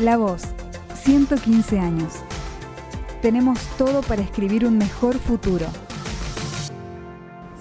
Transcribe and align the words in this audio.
La 0.00 0.16
Voz, 0.16 0.42
115 0.94 1.78
años. 1.78 2.14
Tenemos 3.22 3.60
todo 3.78 4.02
para 4.02 4.22
escribir 4.22 4.66
un 4.66 4.76
mejor 4.76 5.14
futuro. 5.14 5.66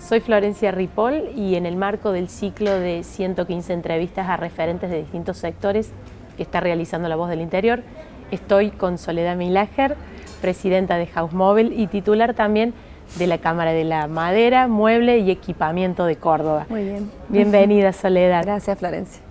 Soy 0.02 0.20
Florencia 0.20 0.72
Ripoll 0.72 1.30
y 1.36 1.54
en 1.54 1.68
el 1.68 1.76
marco 1.76 2.12
del 2.12 2.30
ciclo 2.30 2.72
de 2.72 3.04
115 3.04 3.74
entrevistas 3.74 4.30
a 4.30 4.38
referentes 4.38 4.90
de 4.90 5.04
distintos 5.04 5.38
sectores 5.38 5.92
que 6.36 6.42
está 6.42 6.60
realizando 6.60 7.08
La 7.08 7.16
Voz 7.16 7.30
del 7.30 7.40
Interior, 7.40 7.84
estoy 8.32 8.72
con 8.72 8.98
Soledad 8.98 9.38
Milager, 9.38 9.96
presidenta 10.42 10.98
de 10.98 11.06
House 11.06 11.34
Mobile 11.34 11.76
y 11.76 11.86
titular 11.86 12.34
también 12.34 12.74
de 13.20 13.28
la 13.28 13.38
Cámara 13.38 13.74
de 13.74 13.84
la 13.84 14.08
Madera, 14.08 14.68
Mueble 14.68 15.20
y 15.20 15.30
Equipamiento 15.30 16.06
de 16.06 16.16
Córdoba. 16.16 16.66
Muy 16.68 16.84
bien. 16.84 17.12
Bienvenida, 17.30 17.94
Soledad. 17.94 18.42
Gracias, 18.44 18.80
Florencia. 18.80 19.22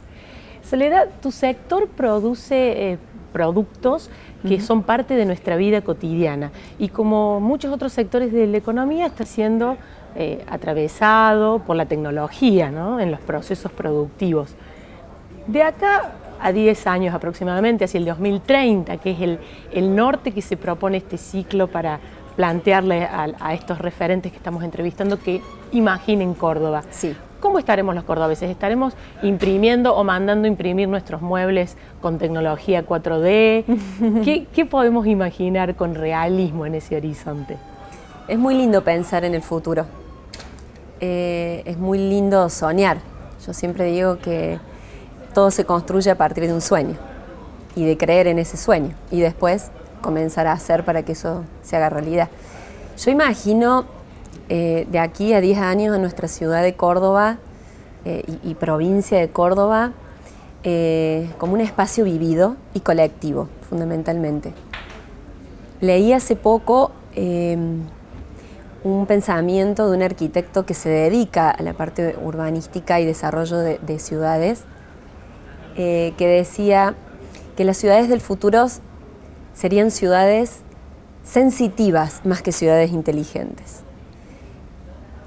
Soledad, 0.63 1.09
tu 1.21 1.31
sector 1.31 1.89
produce 1.89 2.93
eh, 2.93 2.99
productos 3.33 4.11
que 4.47 4.61
son 4.61 4.83
parte 4.83 5.15
de 5.15 5.25
nuestra 5.25 5.57
vida 5.57 5.83
cotidiana 5.83 6.51
y 6.79 6.89
como 6.89 7.41
muchos 7.41 7.73
otros 7.73 7.93
sectores 7.93 8.33
de 8.33 8.49
la 8.49 8.57
economía 8.57 9.07
está 9.07 9.25
siendo 9.25 9.77
eh, 10.17 10.45
atravesado 10.49 11.61
por 11.61 11.77
la 11.77 11.87
tecnología 11.87 12.67
en 12.99 13.11
los 13.11 13.21
procesos 13.21 13.71
productivos. 13.71 14.55
De 15.47 15.63
acá 15.63 16.13
a 16.41 16.53
10 16.53 16.87
años 16.89 17.15
aproximadamente, 17.15 17.85
hacia 17.85 17.99
el 17.99 18.05
2030, 18.05 18.97
que 18.97 19.13
es 19.13 19.21
el, 19.21 19.39
el 19.73 19.95
norte 19.95 20.33
que 20.33 20.43
se 20.43 20.57
propone 20.57 20.97
este 20.97 21.17
ciclo 21.17 21.69
para 21.69 22.01
plantearle 22.37 23.05
a, 23.05 23.55
estos 23.55 23.79
referentes 23.79 24.33
que 24.33 24.39
estamos 24.39 24.65
entrevistando 24.65 25.19
que 25.19 25.41
imaginen 25.73 26.35
Córdoba. 26.35 26.83
Sí. 26.91 27.15
¿Cómo 27.43 27.59
estaremos 27.59 27.97
los 27.97 28.05
cordobeses? 28.05 28.49
¿Estaremos 28.49 28.95
imprimiendo 29.21 29.97
o 29.97 30.05
mandando 30.05 30.47
imprimir 30.47 30.89
nuestros 30.89 31.23
muebles 31.23 31.77
con 32.01 32.19
tecnología 32.19 32.87
4D? 32.87 34.47
¿Qué, 34.55 34.65
podemos 34.65 35.09
imaginar 35.09 35.75
con 35.75 35.97
realismo 35.97 36.67
en 36.67 36.77
ese 36.77 36.97
horizonte? 36.97 37.57
Es 38.29 38.39
muy 38.39 38.55
lindo 38.55 38.85
pensar 38.85 39.25
en 39.25 39.35
el 39.35 39.43
futuro. 39.43 39.87
Eh, 41.01 41.65
es 41.67 41.79
muy 41.79 41.99
lindo 41.99 42.49
soñar. 42.49 42.99
Yo 43.45 43.53
siempre 43.53 43.87
digo 43.87 44.19
que 44.19 44.61
todo 45.35 45.51
se 45.51 45.65
construye 45.65 46.13
a 46.13 46.17
partir 46.17 46.47
de 46.47 46.53
un 46.53 46.61
sueño 46.61 46.95
y 47.75 47.85
de 47.85 47.99
creer 47.99 48.29
en 48.29 48.39
ese 48.39 48.57
sueño 48.57 48.95
y 49.11 49.19
después 49.19 49.73
comenzar 50.01 50.47
a 50.47 50.53
hacer 50.53 50.85
para 50.85 51.03
que 51.03 51.11
eso 51.11 51.43
se 51.61 51.75
haga 51.75 51.91
realidad. 51.91 52.29
Yo 52.97 53.11
imagino 53.11 53.85
eh, 54.49 54.87
de 54.91 54.99
aquí 54.99 55.33
a 55.33 55.41
10 55.41 55.59
años 55.59 55.95
en 55.95 56.03
nuestra 56.03 56.29
ciudad 56.29 56.63
de 56.63 56.75
Córdoba 56.75 57.39
eh, 58.05 58.25
y, 58.43 58.55
provincia 58.55 59.19
de 59.19 59.29
Córdoba 59.29 59.93
eh, 60.65 61.31
como 61.39 61.55
un 61.55 61.61
espacio 61.61 62.05
vivido 62.05 62.57
y 62.75 62.81
colectivo, 62.81 63.49
fundamentalmente. 63.69 64.53
Leí 65.81 66.13
hace 66.13 66.37
poco 66.37 66.93
un 68.85 69.07
pensamiento 69.07 69.91
de 69.91 69.97
un 69.97 70.03
arquitecto 70.03 70.65
que 70.65 70.75
se 70.75 70.89
dedica 70.89 71.51
a 71.51 71.63
la 71.63 71.75
parte 71.75 72.17
urbanística 72.23 73.01
y 73.01 73.05
desarrollo 73.05 73.59
de, 73.59 73.79
de 73.79 73.99
ciudades, 73.99 74.65
que 75.77 76.15
decía 76.19 76.95
que 77.57 77.65
las 77.65 77.77
ciudades 77.77 78.09
del 78.09 78.21
futuro 78.21 78.67
serían 79.53 79.91
ciudades 79.91 80.61
sensitivas 81.23 82.23
más 82.25 82.43
que 82.43 82.53
ciudades 82.53 82.93
inteligentes 82.93 83.82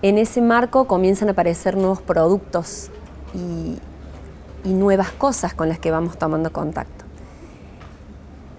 en 0.07 0.19
ese 0.19 0.39
marco 0.39 0.85
comienzan 0.85 1.29
a 1.29 1.31
aparecer 1.31 1.77
nuevos 1.77 1.99
productos 1.99 2.91
y, 3.33 3.79
nuevas 4.63 5.11
cosas 5.11 5.53
con 5.53 5.69
las 5.69 5.77
que 5.77 5.89
vamos 5.89 6.17
tomando 6.17 6.51
contacto. 6.51 7.05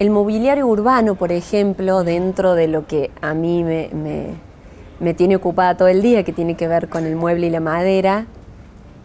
El 0.01 0.11
mobiliario 0.11 0.67
urbano, 0.67 1.15
por 1.15 1.31
ejemplo, 1.31 2.05
dentro 2.05 2.55
de 2.55 2.69
lo 2.69 2.87
que 2.87 3.11
a 3.21 3.35
mí 3.35 3.65
me, 3.65 5.15
tiene 5.15 5.37
ocupada 5.37 5.77
todo 5.77 5.89
el 5.89 6.03
día, 6.03 6.25
que 6.25 6.33
tiene 6.33 6.57
que 6.57 6.67
ver 6.67 6.89
con 6.89 7.07
el 7.07 7.15
mueble 7.15 7.49
y 7.49 7.51
la 7.51 7.61
madera, 7.61 8.27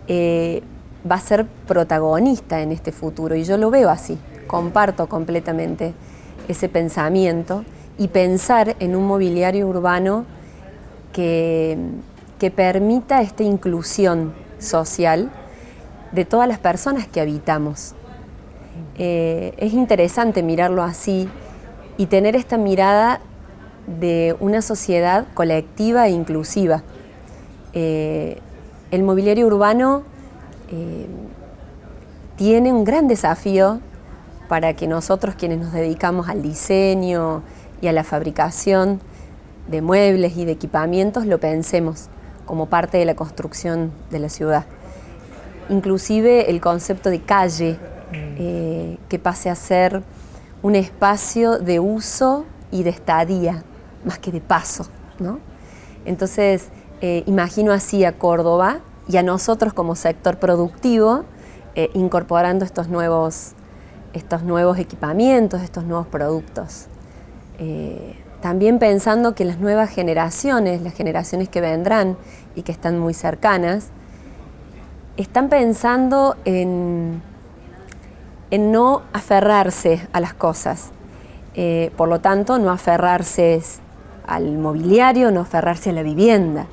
eh, 0.08 0.62
va 1.10 1.16
a 1.16 1.20
ser 1.20 1.46
protagonista 1.68 2.62
en 2.62 2.72
este 2.72 2.92
futuro 2.92 3.36
y 3.36 3.44
yo 3.44 3.58
lo 3.58 3.72
veo 3.72 3.90
así, 3.90 4.18
comparto 4.48 5.08
completamente 5.08 5.94
ese 6.48 6.70
pensamiento 6.70 7.66
y 8.00 8.08
pensar 8.10 8.76
en 8.80 8.96
un 8.96 9.06
mobiliario 9.06 9.68
urbano 9.68 10.26
que, 11.14 11.78
que 12.42 12.50
permita 12.50 13.22
esta 13.22 13.44
inclusión 13.44 14.34
social 14.58 15.30
de 16.12 16.26
todas 16.26 16.48
las 16.48 16.58
personas 16.58 17.06
que 17.08 17.22
habitamos. 17.22 17.94
Eh, 18.98 19.54
es 19.58 19.74
interesante 19.74 20.42
mirarlo 20.42 20.82
así 20.82 21.30
y 21.98 22.08
tener 22.08 22.36
esta 22.36 22.58
mirada 22.58 23.22
de 23.86 24.36
una 24.40 24.64
sociedad 24.64 25.28
colectiva 25.36 26.08
e 26.08 26.14
inclusiva. 26.14 26.82
Eh, 27.74 28.40
el 28.90 29.04
mobiliario 29.04 29.46
urbano 29.46 30.02
eh, 30.72 31.06
tiene 32.38 32.74
un 32.74 32.86
gran 32.86 33.08
desafío 33.08 33.82
para 34.50 34.74
que 34.74 34.88
nosotros 34.88 35.36
quienes 35.36 35.60
nos 35.60 35.74
dedicamos 35.74 36.28
al 36.28 36.42
diseño 36.42 37.44
y 37.84 37.88
a 37.88 37.92
la 37.92 38.04
fabricación 38.04 39.00
de 39.70 39.84
muebles 39.84 40.38
y 40.38 40.46
de 40.46 40.54
equipamientos 40.54 41.28
lo 41.28 41.40
pensemos 41.40 42.10
como 42.52 42.66
parte 42.66 42.98
de 42.98 43.06
la 43.06 43.16
construcción 43.16 43.94
de 44.10 44.20
la 44.20 44.28
ciudad. 44.28 44.66
Inclusive 45.70 46.52
el 46.52 46.60
concepto 46.60 47.10
de 47.10 47.22
calle, 47.22 47.80
mm. 48.12 48.16
eh, 48.38 48.98
que 49.08 49.20
pase 49.20 49.50
a 49.50 49.56
ser 49.56 50.04
un 50.62 50.76
espacio 50.76 51.60
de 51.60 51.80
uso 51.80 52.44
y 52.70 52.84
de 52.84 52.90
estadía, 52.90 53.64
más 54.04 54.20
que 54.20 54.34
de 54.34 54.42
paso. 54.42 54.88
¿no? 55.18 55.40
Entonces, 56.04 56.68
eh, 57.00 57.24
imagino 57.26 57.72
así 57.72 58.04
a 58.04 58.18
Córdoba 58.18 58.82
y 59.08 59.16
a 59.16 59.24
nosotros 59.24 59.72
como 59.72 59.96
sector 59.96 60.38
productivo, 60.38 61.24
eh, 61.76 61.90
incorporando 61.94 62.66
estos 62.66 62.90
nuevos, 62.90 63.54
estos 64.12 64.44
nuevos 64.44 64.78
equipamientos, 64.78 65.62
estos 65.62 65.86
nuevos 65.86 66.08
productos. 66.08 66.88
También 68.42 68.80
pensando 68.80 69.36
que 69.36 69.46
las 69.46 69.60
nuevas 69.60 69.92
generaciones, 69.92 70.82
las 70.82 70.94
generaciones 70.94 71.48
que 71.48 71.62
vendrán 71.62 72.18
y 72.56 72.64
que 72.64 72.72
están 72.72 72.98
muy 72.98 73.14
cercanas, 73.14 73.90
están 75.16 75.48
pensando 75.50 76.36
en, 76.44 77.22
no 78.52 79.04
aferrarse 79.14 80.08
a 80.12 80.20
las 80.20 80.34
cosas. 80.34 80.90
Eh, 81.54 81.92
por 81.96 82.10
lo 82.10 82.20
tanto, 82.20 82.58
no 82.58 82.72
aferrarse 82.72 83.62
al 84.26 84.58
mobiliario, 84.58 85.32
no 85.32 85.42
aferrarse 85.42 85.92
a 85.92 85.94
la 85.94 86.04
vivienda. 86.04 86.66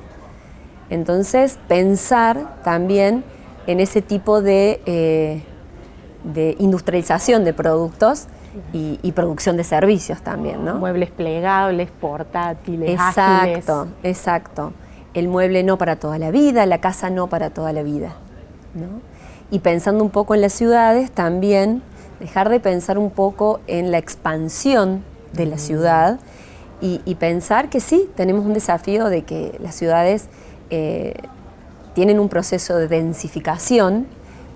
Entonces, 0.89 1.59
pensar 1.67 2.61
también 2.63 3.23
en 3.67 3.79
ese 3.79 4.01
tipo 4.01 4.41
de, 4.41 4.81
eh, 4.87 5.43
de 6.23 6.55
industrialización 6.57 7.43
de 7.43 7.53
productos 7.53 8.27
y, 8.73 9.11
producción 9.11 9.57
de 9.57 9.63
servicios 9.63 10.21
también, 10.21 10.63
¿no? 10.63 10.75
Muebles 10.75 11.09
plegables, 11.11 11.89
portátiles, 11.91 12.91
exacto, 12.91 13.87
Exacto, 14.03 14.73
El 15.13 15.27
mueble 15.27 15.63
no 15.63 15.77
para 15.77 15.97
toda 15.97 16.17
la 16.17 16.31
vida, 16.31 16.65
la 16.65 16.79
casa 16.79 17.09
no 17.09 17.27
para 17.27 17.49
toda 17.49 17.73
la 17.73 17.83
vida, 17.83 18.15
¿no? 18.73 19.01
Y 19.51 19.59
pensando 19.59 20.03
un 20.03 20.11
poco 20.11 20.35
en 20.35 20.41
las 20.41 20.53
ciudades, 20.53 21.11
también 21.11 21.81
dejar 22.19 22.49
de 22.49 22.59
pensar 22.59 22.97
un 22.97 23.09
poco 23.09 23.59
en 23.67 23.91
la 23.91 23.97
expansión 23.97 25.03
de 25.33 25.45
la 25.45 25.57
ciudad 25.57 26.19
y, 26.81 27.15
pensar 27.15 27.69
que 27.69 27.81
sí, 27.81 28.09
tenemos 28.15 28.45
un 28.45 28.53
desafío 28.53 29.09
de 29.09 29.23
que 29.23 29.57
las 29.59 29.75
ciudades 29.75 30.29
eh, 30.69 31.13
tienen 31.93 32.21
un 32.21 32.29
proceso 32.29 32.77
de 32.77 32.87
densificación, 32.87 34.07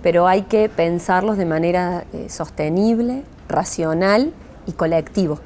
pero 0.04 0.28
hay 0.28 0.44
que 0.44 0.70
pensarlos 0.70 1.38
de 1.38 1.46
manera 1.46 2.04
eh, 2.14 2.30
sostenible, 2.30 3.24
racional 3.48 4.34
y 4.68 4.74
colectivo, 4.74 5.40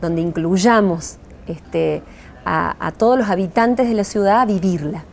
donde 0.00 0.22
incluyamos 0.22 1.18
este, 1.46 2.02
a, 2.44 2.92
todos 2.96 3.18
los 3.18 3.28
habitantes 3.28 3.88
de 3.88 3.94
la 3.94 4.04
ciudad 4.04 4.40
a 4.40 4.46
vivirla. 4.46 5.04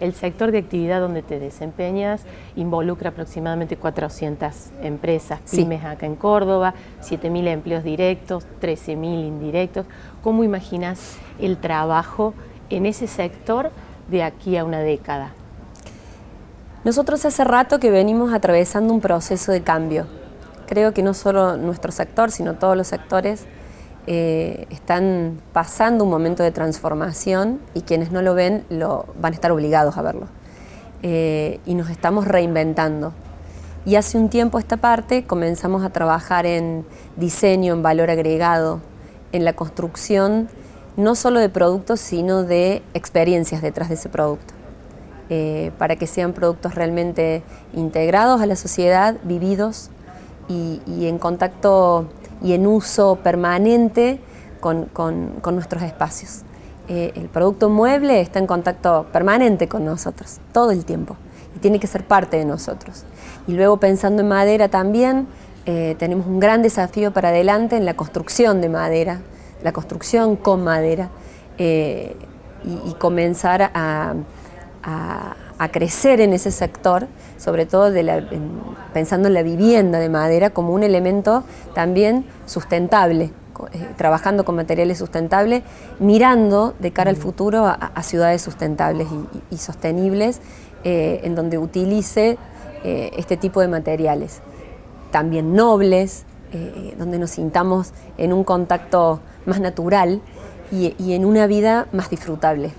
El 0.00 0.14
sector 0.14 0.50
de 0.50 0.58
actividad 0.58 1.00
donde 1.00 1.22
te 1.22 1.38
desempeñas 1.38 2.22
involucra 2.56 3.10
aproximadamente 3.10 3.76
400 3.76 4.70
empresas, 4.82 5.40
pymes 5.48 5.84
acá 5.84 6.06
en 6.06 6.16
Córdoba, 6.16 6.74
7.000 7.02 7.48
empleos 7.48 7.84
directos, 7.84 8.48
13.000 8.60 9.26
indirectos. 9.26 9.86
¿Cómo 10.22 10.42
imaginas 10.42 11.18
el 11.38 11.56
trabajo 11.58 12.34
en 12.68 12.86
ese 12.86 13.06
sector 13.06 13.70
de 14.10 14.24
aquí 14.24 14.56
a 14.56 14.64
una 14.64 14.80
década? 14.80 15.34
Nosotros 16.84 17.24
hace 17.24 17.44
rato 17.44 17.80
que 17.80 17.90
venimos 17.90 18.32
atravesando 18.32 18.92
un 18.92 19.00
proceso 19.00 19.52
de 19.52 19.62
cambio 19.62 20.06
creo 20.66 20.92
que 20.92 21.02
no 21.02 21.14
solo 21.14 21.56
nuestro 21.56 21.92
sector, 21.92 22.30
sino 22.30 22.54
todos 22.54 22.76
los 22.76 22.88
sectores 22.88 23.44
eh, 24.06 24.66
están 24.70 25.40
pasando 25.52 26.04
un 26.04 26.10
momento 26.10 26.42
de 26.42 26.50
transformación 26.50 27.60
y 27.74 27.82
quienes 27.82 28.10
no 28.10 28.22
lo 28.22 28.34
ven 28.34 28.64
lo, 28.68 29.06
van 29.20 29.32
a 29.32 29.36
estar 29.36 29.52
obligados 29.52 29.96
a 29.96 30.02
verlo. 30.02 30.26
Eh, 31.02 31.60
y 31.66 31.74
nos 31.74 31.90
estamos 31.90 32.26
reinventando. 32.26 33.12
Y 33.86 33.96
hace 33.96 34.16
un 34.16 34.30
tiempo 34.30 34.58
esta 34.58 34.78
parte 34.78 35.24
comenzamos 35.24 35.84
a 35.84 35.90
trabajar 35.90 36.46
en 36.46 36.86
diseño, 37.16 37.74
en 37.74 37.82
valor 37.82 38.10
agregado, 38.10 38.80
en 39.32 39.44
la 39.44 39.52
construcción 39.52 40.48
no 40.96 41.16
solo 41.16 41.40
de 41.40 41.48
productos, 41.48 42.00
sino 42.00 42.44
de 42.44 42.82
experiencias 42.94 43.60
detrás 43.60 43.88
de 43.88 43.96
ese 43.96 44.08
producto, 44.08 44.53
eh, 45.30 45.72
para 45.78 45.96
que 45.96 46.06
sean 46.06 46.32
productos 46.32 46.74
realmente 46.74 47.42
integrados 47.74 48.40
a 48.40 48.46
la 48.46 48.56
sociedad, 48.56 49.16
vividos 49.24 49.90
y, 50.48 50.80
en 51.06 51.18
contacto 51.18 52.06
y 52.42 52.52
en 52.52 52.66
uso 52.66 53.16
permanente 53.22 54.20
con, 54.60 54.90
nuestros 55.52 55.82
espacios. 55.82 56.42
Eh, 56.88 57.12
el 57.14 57.28
producto 57.28 57.70
mueble 57.70 58.20
está 58.20 58.38
en 58.38 58.46
contacto 58.46 59.06
permanente 59.12 59.68
con 59.68 59.84
nosotros, 59.84 60.40
todo 60.52 60.70
el 60.70 60.84
tiempo, 60.84 61.16
y 61.56 61.58
tiene 61.58 61.80
que 61.80 61.86
ser 61.86 62.06
parte 62.06 62.36
de 62.36 62.44
nosotros. 62.44 63.04
Y 63.46 63.52
luego 63.52 63.78
pensando 63.78 64.22
en 64.22 64.28
madera 64.28 64.68
también, 64.68 65.26
eh, 65.66 65.96
tenemos 65.98 66.26
un 66.26 66.40
gran 66.40 66.60
desafío 66.60 67.12
para 67.12 67.30
adelante 67.30 67.76
en 67.76 67.86
la 67.86 67.94
construcción 67.94 68.60
de 68.60 68.68
madera, 68.68 69.20
la 69.62 69.72
construcción 69.72 70.36
con 70.36 70.62
madera 70.62 71.08
eh, 71.56 72.16
y, 72.64 72.92
comenzar 72.94 73.70
a, 73.74 74.14
crecer 75.72 76.20
en 76.20 76.32
ese 76.32 76.50
sector, 76.50 77.06
sobre 77.38 77.66
todo 77.66 77.92
pensando 78.92 79.28
en 79.28 79.34
la 79.34 79.42
vivienda 79.42 79.98
de 79.98 80.08
madera 80.08 80.50
como 80.50 80.74
un 80.74 80.82
elemento 80.82 81.44
también 81.74 82.26
sustentable, 82.46 83.32
eh, 83.72 83.88
trabajando 83.96 84.44
con 84.44 84.56
materiales 84.56 84.98
sustentables, 84.98 85.62
mirando 85.98 86.74
de 86.78 86.90
cara 86.92 87.10
al 87.10 87.16
futuro 87.16 87.66
a, 87.66 88.02
ciudades 88.02 88.42
sustentables 88.42 89.08
y, 89.50 89.56
sostenibles, 89.56 90.40
eh, 90.84 91.20
en 91.24 91.34
donde 91.34 91.58
utilice 91.58 92.38
este 92.84 93.38
tipo 93.38 93.62
de 93.62 93.68
materiales, 93.68 94.42
también 95.10 95.54
nobles, 95.54 96.26
donde 96.98 97.18
nos 97.18 97.30
sintamos 97.30 97.92
en 98.18 98.34
un 98.34 98.44
contacto 98.44 99.20
más 99.46 99.58
natural 99.58 100.20
y, 100.70 101.12
en 101.12 101.24
una 101.24 101.46
vida 101.46 101.86
más 101.92 102.10
disfrutable. 102.10 102.72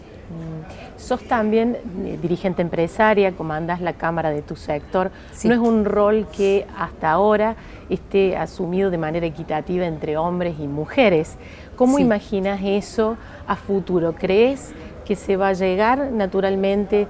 Mm. 0.95 0.99
Sos 0.99 1.23
también 1.23 1.77
eh, 2.05 2.17
dirigente 2.21 2.61
empresaria, 2.61 3.31
comandas 3.33 3.81
la 3.81 3.93
cámara 3.93 4.31
de 4.31 4.41
tu 4.41 4.55
sector. 4.55 5.11
No 5.43 5.53
es 5.53 5.59
un 5.59 5.85
rol 5.85 6.27
que 6.35 6.65
hasta 6.77 7.11
ahora 7.11 7.55
esté 7.89 8.35
asumido 8.37 8.89
de 8.89 8.97
manera 8.97 9.25
equitativa 9.25 9.85
entre 9.85 10.17
hombres 10.17 10.55
y 10.59 10.67
mujeres. 10.67 11.37
¿Cómo 11.75 11.99
imaginas 11.99 12.61
eso 12.63 13.17
a 13.47 13.55
futuro? 13.55 14.13
¿Crees 14.13 14.73
que 15.05 15.15
se 15.15 15.37
va 15.37 15.49
a 15.49 15.53
llegar 15.53 16.11
naturalmente 16.11 17.07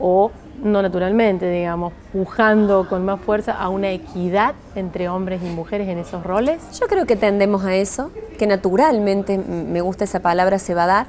o 0.00 0.30
no 0.62 0.82
naturalmente, 0.82 1.50
digamos, 1.50 1.92
pujando 2.12 2.88
con 2.88 3.04
más 3.04 3.20
fuerza 3.20 3.52
a 3.52 3.68
una 3.68 3.90
equidad 3.90 4.54
entre 4.74 5.08
hombres 5.08 5.42
y 5.42 5.48
mujeres 5.50 5.88
en 5.88 5.98
esos 5.98 6.24
roles? 6.24 6.62
Yo 6.80 6.86
creo 6.86 7.06
que 7.06 7.16
tendemos 7.16 7.64
a 7.64 7.74
eso, 7.74 8.10
que 8.38 8.46
naturalmente, 8.46 9.38
me 9.38 9.80
gusta 9.80 10.04
esa 10.04 10.20
palabra, 10.20 10.58
se 10.58 10.74
va 10.74 10.84
a 10.84 10.86
dar, 10.86 11.06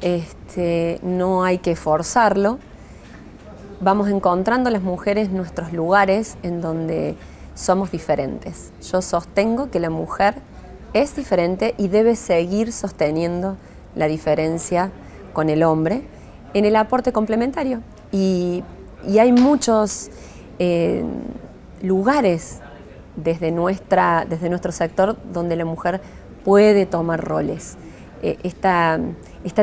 este, 0.00 0.98
no 1.02 1.44
hay 1.44 1.58
que 1.58 1.76
forzarlo. 1.76 2.58
Vamos 3.80 4.08
encontrando 4.08 4.70
las 4.70 4.82
mujeres 4.82 5.30
nuestros 5.30 5.72
lugares 5.72 6.36
en 6.42 6.60
donde 6.60 7.16
somos 7.54 7.90
diferentes. 7.90 8.72
Yo 8.90 9.02
sostengo 9.02 9.70
que 9.70 9.80
la 9.80 9.90
mujer 9.90 10.34
es 10.92 11.14
diferente 11.16 11.74
y 11.78 11.88
debe 11.88 12.16
seguir 12.16 12.72
sosteniendo 12.72 13.56
la 13.94 14.06
diferencia 14.06 14.90
con 15.32 15.48
el 15.48 15.62
hombre 15.62 16.02
en 16.54 16.64
el 16.64 16.76
aporte 16.76 17.12
complementario. 17.12 17.82
Y, 18.12 18.64
hay 19.18 19.32
muchos 19.32 20.10
eh, 20.58 21.02
lugares 21.80 22.60
desde, 23.16 23.50
nuestra, 23.50 24.26
desde 24.28 24.50
nuestro 24.50 24.72
sector 24.72 25.16
donde 25.32 25.56
la 25.56 25.64
mujer 25.64 26.02
puede 26.44 26.84
tomar 26.84 27.24
roles. 27.24 27.76
Eh, 28.22 28.38
esta, 28.42 28.98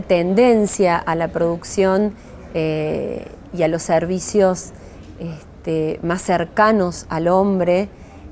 tendencia 0.07 0.98
a 0.98 1.15
la 1.15 1.27
producción 1.30 2.13
eh, 2.54 3.25
y 3.54 3.63
a 3.63 3.68
los 3.68 3.83
servicios 3.83 4.71
este, 5.19 6.00
más 6.01 6.21
cercanos 6.21 7.06
al 7.09 7.27
hombre, 7.27 7.89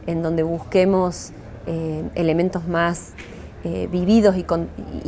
en 0.07 0.21
donde 0.21 0.43
busquemos 0.43 1.31
elementos 2.13 2.67
más 2.67 3.13
vividos 3.91 4.35
y, 4.37 4.43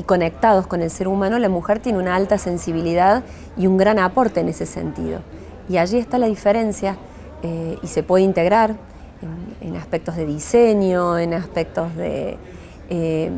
conectados 0.01 0.65
con 0.65 0.81
el 0.81 0.89
ser 0.89 1.07
humano, 1.07 1.37
la 1.37 1.49
mujer 1.49 1.77
tiene 1.77 1.99
una 1.99 2.15
alta 2.15 2.39
sensibilidad 2.39 3.23
y 3.55 3.67
un 3.67 3.77
gran 3.77 3.99
aporte 3.99 4.39
en 4.39 4.49
ese 4.49 4.65
sentido. 4.65 5.19
Y 5.69 5.77
allí 5.77 5.97
está 5.97 6.17
la 6.17 6.27
diferencia 6.27 6.97
eh, 7.43 7.77
y 7.83 7.87
se 7.87 8.03
puede 8.03 8.23
integrar 8.23 8.75
en, 9.61 9.75
aspectos 9.75 10.15
de 10.15 10.25
diseño, 10.25 11.17
en 11.17 11.33
aspectos 11.33 11.95
de, 11.95 12.37
eh, 12.89 13.29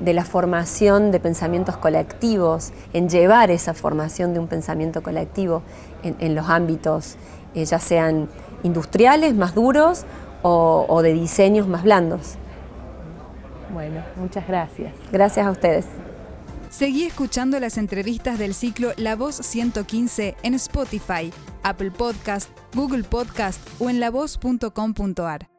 de 0.00 0.12
la 0.12 0.24
formación 0.24 1.10
de 1.10 1.20
pensamientos 1.20 1.76
colectivos, 1.76 2.72
en 2.92 3.08
llevar 3.08 3.50
esa 3.50 3.74
formación 3.74 4.34
de 4.34 4.40
un 4.40 4.48
pensamiento 4.48 5.02
colectivo 5.02 5.62
en, 6.02 6.34
los 6.34 6.48
ámbitos, 6.48 7.16
eh, 7.54 7.64
ya 7.64 7.78
sean 7.78 8.28
industriales, 8.62 9.34
más 9.34 9.54
duros, 9.54 10.04
o, 10.42 10.86
o 10.88 11.02
de 11.02 11.12
diseños 11.12 11.66
más 11.66 11.82
blandos. 11.82 12.36
Bueno, 13.72 14.02
muchas 14.16 14.46
gracias. 14.46 14.94
Gracias 15.10 15.46
a 15.46 15.50
ustedes. 15.50 15.86
Seguí 16.70 17.04
escuchando 17.04 17.58
las 17.58 17.78
entrevistas 17.78 18.38
del 18.38 18.52
ciclo 18.52 18.92
La 18.96 19.16
Voz 19.16 19.36
115 19.36 20.36
en 20.42 20.54
Spotify, 20.54 21.32
Apple 21.62 21.90
Podcast, 21.90 22.50
Google 22.74 23.04
Podcast 23.04 23.60
o 23.78 23.88
en 23.88 23.98
lavoz.com.ar. 23.98 25.55